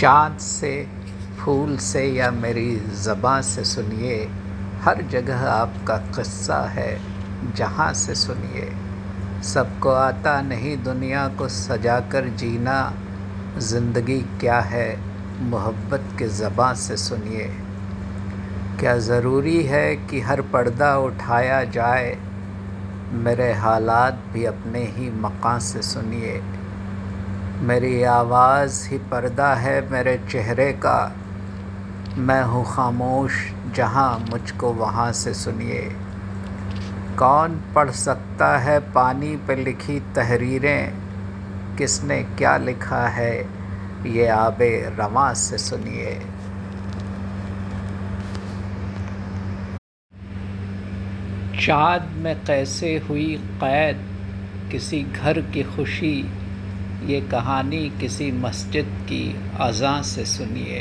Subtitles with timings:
[0.00, 0.86] चाँद से,
[1.38, 4.28] फूल से या मेरी ज़बाँ से सुनिए,
[4.80, 7.00] हर जगह आपका क़स्सा है,
[7.56, 8.72] जहाँ से सुनिए।
[9.42, 12.94] सबको आता नहीं दुनिया को सजा कर जीना,
[13.58, 15.00] ज़िंदगी क्या है,
[15.40, 17.50] मोहब्बत के ज़बाँ से सुनिए।
[18.80, 22.18] क्या ज़रूरी है कि हर पर्दा उठाया जाए,
[23.12, 26.42] मेरे हालात भी अपने ही मकान से सुनिए।
[27.60, 31.16] मेरी आवाज़ ही पर्दा है मेरे चेहरे का।
[32.16, 33.32] मैं हूँ खामोश,
[33.74, 35.96] जहाँ मुझको वहाँ से सुनिए।
[37.18, 40.94] कौन पढ़ सकता है पानी पे लिखी तहरीरें?
[41.78, 43.48] किसने क्या लिखा है?
[44.06, 46.20] ये आबे रवा से सुनिए।
[51.66, 54.04] चाँद में कैसे हुई क़ैद?
[54.72, 56.30] किसी घर की खुशी
[57.06, 59.22] ये कहानी किसी मस्जिद की
[59.60, 60.76] अज़ा से सुनिए।